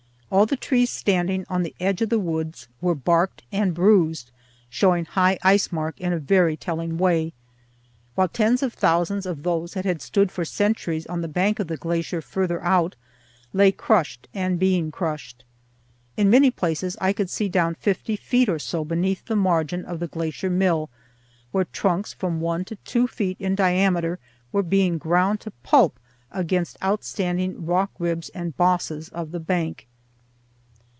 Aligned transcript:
All 0.31 0.45
the 0.45 0.55
trees 0.55 0.89
standing 0.89 1.43
on 1.49 1.63
the 1.63 1.75
edge 1.81 2.01
of 2.01 2.07
the 2.07 2.17
woods 2.17 2.69
were 2.79 2.95
barked 2.95 3.43
and 3.51 3.73
bruised, 3.73 4.31
showing 4.69 5.03
high 5.03 5.37
ice 5.43 5.73
mark 5.73 5.99
in 5.99 6.13
a 6.13 6.19
very 6.19 6.55
telling 6.55 6.97
way, 6.97 7.33
while 8.15 8.29
tens 8.29 8.63
of 8.63 8.73
thousands 8.73 9.25
of 9.25 9.43
those 9.43 9.73
that 9.73 9.83
had 9.83 10.01
stood 10.01 10.31
for 10.31 10.45
centuries 10.45 11.05
on 11.05 11.19
the 11.21 11.27
bank 11.27 11.59
of 11.59 11.67
the 11.67 11.75
glacier 11.75 12.21
farther 12.21 12.63
out 12.63 12.95
lay 13.51 13.73
crushed 13.73 14.29
and 14.33 14.57
being 14.57 14.89
crushed. 14.89 15.43
In 16.15 16.29
many 16.29 16.49
places 16.49 16.95
I 17.01 17.11
could 17.11 17.29
see 17.29 17.49
down 17.49 17.75
fifty 17.75 18.15
feet 18.15 18.47
or 18.47 18.57
so 18.57 18.85
beneath 18.85 19.25
the 19.25 19.35
margin 19.35 19.83
of 19.83 19.99
the 19.99 20.07
glacier 20.07 20.49
mill, 20.49 20.89
where 21.51 21.65
trunks 21.65 22.13
from 22.13 22.39
one 22.39 22.63
to 22.71 22.77
two 22.77 23.05
feet 23.05 23.35
in 23.37 23.53
diameter 23.53 24.17
were 24.53 24.63
being 24.63 24.97
ground 24.97 25.41
to 25.41 25.51
pulp 25.61 25.99
against 26.31 26.81
outstanding 26.81 27.65
rock 27.65 27.91
ribs 27.99 28.29
and 28.29 28.55
bosses 28.55 29.09
of 29.09 29.31
the 29.33 29.39
bank. 29.41 29.89